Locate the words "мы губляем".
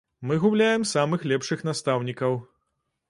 0.29-0.83